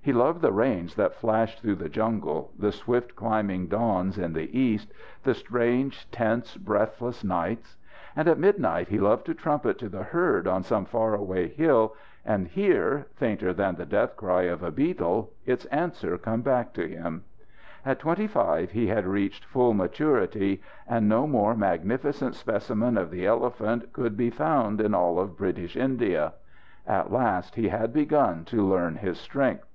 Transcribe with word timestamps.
He 0.00 0.14
loved 0.14 0.40
the 0.40 0.52
rains 0.52 0.94
that 0.94 1.16
flashed 1.16 1.60
through 1.60 1.74
the 1.74 1.90
jungles, 1.90 2.50
the 2.58 2.72
swift 2.72 3.14
climbing 3.14 3.66
dawns 3.66 4.16
in 4.16 4.32
the 4.32 4.58
east, 4.58 4.90
the 5.22 5.34
strange, 5.34 6.10
tense, 6.10 6.56
breathless 6.56 7.22
nights. 7.22 7.76
And 8.16 8.26
at 8.26 8.38
midnight 8.38 8.88
he 8.88 8.98
loved 9.00 9.26
to 9.26 9.34
trumpet 9.34 9.76
to 9.80 9.90
the 9.90 10.04
herd 10.04 10.46
on 10.46 10.62
some 10.62 10.86
far 10.86 11.12
away 11.12 11.48
hill, 11.48 11.94
and 12.24 12.48
hear, 12.48 13.08
fainter 13.16 13.52
than 13.52 13.74
the 13.74 13.84
death 13.84 14.16
cry 14.16 14.44
of 14.44 14.62
a 14.62 14.70
beetle, 14.70 15.30
its 15.44 15.66
answer 15.66 16.16
come 16.16 16.40
back 16.40 16.72
to 16.72 16.88
him. 16.88 17.24
At 17.84 17.98
twenty 18.00 18.26
five 18.26 18.70
he 18.70 18.86
had 18.86 19.06
reached 19.06 19.44
full 19.44 19.74
maturity; 19.74 20.62
and 20.88 21.06
no 21.06 21.26
more 21.26 21.54
magnificent 21.54 22.34
specimen 22.34 22.96
of 22.96 23.10
the 23.10 23.26
elephant 23.26 23.92
could 23.92 24.16
be 24.16 24.30
found 24.30 24.80
in 24.80 24.94
all 24.94 25.20
of 25.20 25.36
British 25.36 25.76
India. 25.76 26.32
At 26.86 27.12
last 27.12 27.56
he 27.56 27.68
had 27.68 27.92
begun 27.92 28.46
to 28.46 28.66
learn 28.66 28.96
his 28.96 29.18
strength. 29.18 29.66